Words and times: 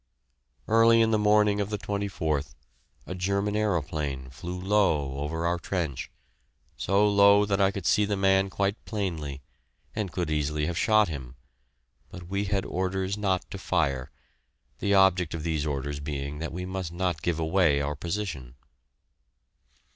Early 0.67 0.99
in 0.99 1.11
the 1.11 1.19
morning 1.19 1.61
of 1.61 1.69
the 1.69 1.77
24th, 1.77 2.55
a 3.05 3.13
German 3.13 3.55
aeroplane 3.55 4.31
flew 4.31 4.59
low 4.59 5.19
over 5.19 5.45
our 5.45 5.59
trench, 5.59 6.09
so 6.75 7.07
low 7.07 7.45
that 7.45 7.61
I 7.61 7.69
could 7.69 7.85
see 7.85 8.05
the 8.05 8.17
man 8.17 8.49
quite 8.49 8.83
plainly, 8.85 9.43
and 9.95 10.11
could 10.11 10.31
easily 10.31 10.65
have 10.65 10.75
shot 10.75 11.07
him, 11.07 11.35
but 12.09 12.23
we 12.27 12.45
had 12.45 12.65
orders 12.65 13.15
not 13.15 13.45
to 13.51 13.59
fire 13.59 14.09
the 14.79 14.95
object 14.95 15.35
of 15.35 15.43
these 15.43 15.67
orders 15.67 15.99
being 15.99 16.39
that 16.39 16.51
we 16.51 16.65
must 16.65 16.91
not 16.91 17.21
give 17.21 17.37
away 17.39 17.79
our 17.79 17.93
position. 17.93 18.55